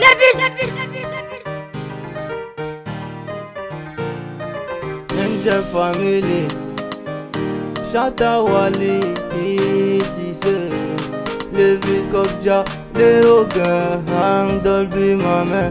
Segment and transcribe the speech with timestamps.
[0.00, 1.42] Levis, levis, levis, levis
[5.16, 6.42] Ninja family
[7.90, 8.96] Chanta Wale
[10.12, 10.58] Sise
[11.52, 12.58] Levis Kopja
[12.94, 15.64] Derogan Hang Dolby Mame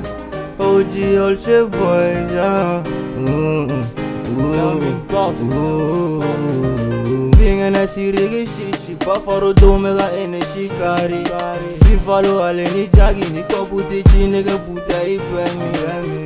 [0.60, 0.94] OG
[1.24, 2.84] All Chef Boys yeah.
[3.18, 3.68] Ooh,
[4.30, 6.89] ooh, ooh, ooh.
[7.70, 11.24] Na sirigi shishi Buffalo dome ga energy kari.
[11.86, 15.72] Bifalo ale ni jagi ni koputi chine ga buta ipemi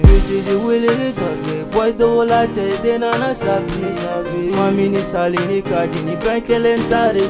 [0.03, 1.91] Bitches wili gi chwarge Boy
[2.99, 3.83] na na sabi
[4.57, 6.15] Mami ni sali ni kadi ni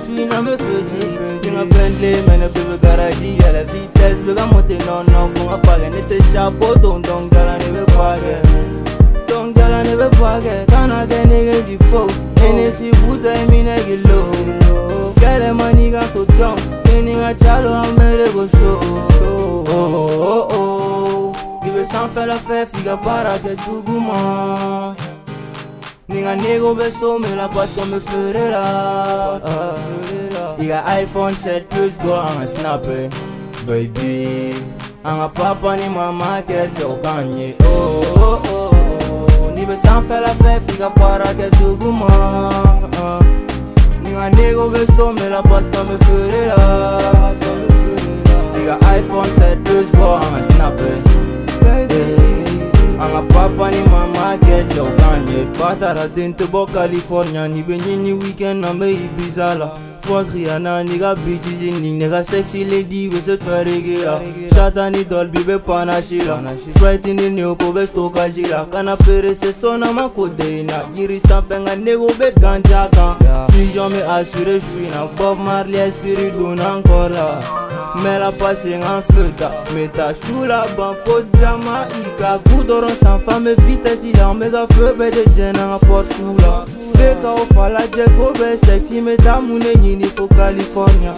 [0.06, 1.08] Chui na me feji
[1.42, 6.76] Jinga Bentley mene bebe garaji Yele vitesse bega monte non non Funga page Nete chapeau
[6.82, 11.78] don don gala ne be page Don gala ne be page Kana ke nige ji
[11.90, 12.02] fo
[12.44, 13.32] Ene si buta
[16.14, 18.80] to don Kini nga chalo amere go show
[19.24, 21.66] Oh oh oh.
[21.66, 24.94] Ibe san fela fe figa para ke tuguma
[26.10, 28.52] Ninga nego be so me la pas comme ferait
[30.60, 33.08] Iga iPhone 7 plus go anga snap eh
[33.66, 34.52] Baby
[35.06, 38.63] Anga papa ni mama ke chokanye Oh oh oh oh
[39.64, 42.10] Ni be san fela fe figa para ke tuguma
[44.04, 47.00] Ninga nego la pas comme ferait là
[48.60, 51.00] Iga iPhone 7 plus go anga snap eh
[53.00, 58.74] Anga papa ni mama ke chokanye Patara dente bo California Ni be nyini weekend na
[58.74, 64.22] me Ibiza la Fuck Rihanna Nigga bitches in Nigga sexy lady We se twerigila
[64.54, 69.34] Shata ni Dolby be panashila Sprite in the new ko be stoka jila Kana pere
[69.34, 73.16] se sona ma kodeina Yiri sanfɛ nga nego be ganja kan
[73.52, 77.63] Fusion me assuré suis na Bob Marley esprit donna encore là
[77.96, 84.50] mɛla pasengan feuta meta sulaban fo jamaika ku dɔrɔn sanfan be vitɛsi la n be
[84.50, 86.66] ka feu bɛɛ de jɛnanga pɔrsu la.
[86.98, 91.14] Be ka o falajɛ ko bɛ sɛksi meta mun ne ɲini fo california.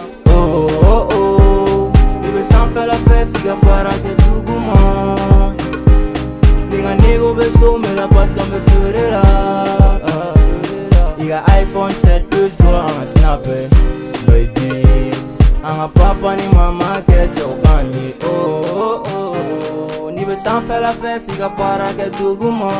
[15.88, 20.06] Papa ni mama ke chokanye Oh oh oh.
[20.06, 22.72] Oh Ni be san fela fe figa para ke tuguma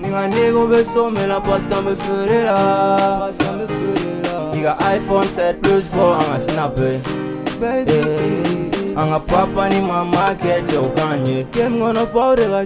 [0.00, 3.30] Ninga nego be so me la pas me feure la.
[4.54, 6.98] Iga iPhone 7 plus go anga snap eh
[7.60, 8.00] Baby
[8.96, 12.64] Anga papa ni mama ke chokanye Kem ngono paure ga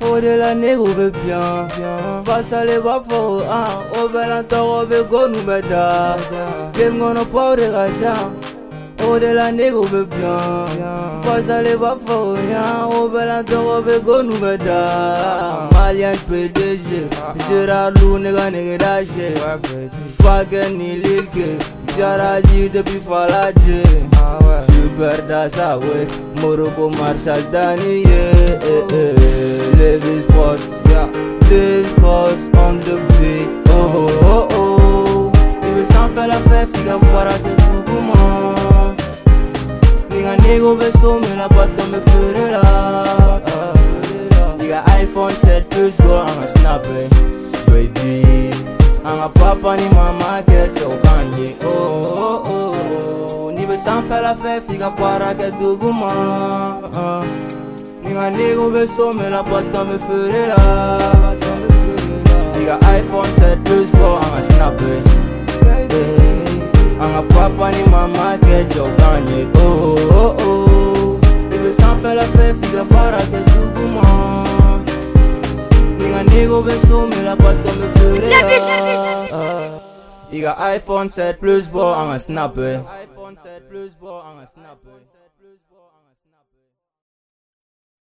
[0.00, 1.68] jam de la nego be bien.
[2.24, 6.16] Face à les bafo ah Obela toro be gonu be da
[6.74, 8.34] Kem ngono paure ga jam
[9.00, 11.22] Ode la nego be bien.
[11.24, 17.08] Face à les bafo ya Obela toro be gonu be da Malian PDG
[17.48, 19.28] Gérard Lou nega nega dache
[20.18, 21.58] Pagen ni Lilke
[21.96, 23.82] Jaraji depuis Faladje
[24.66, 26.06] Super Dasa we
[26.40, 29.47] Morocco Marshall Dani yeah, eh, eh,
[40.48, 42.00] Ninga nego be so me la pas me
[42.50, 42.62] la
[44.58, 47.08] Diga iPhone 7 plus go anga snap eh
[47.66, 48.52] Baby
[49.04, 53.50] Anga papa ni mama ke chokanye Oh oh oh oh.
[53.50, 56.80] Ni be san fe figa para que tuguma
[58.02, 59.98] Ninga nego be so me la pas me
[62.54, 65.02] Diga iPhone 7 plus go snap eh
[67.00, 69.67] Anga papa ni mama ke chokanye Oh oh
[72.18, 74.82] fela fe figa para que tuguma
[75.98, 79.80] Ninga nego be so me la pas me feure la
[80.30, 84.78] Iga iPhone 7 plus bo anga snap iPhone 7 plus bo anga snap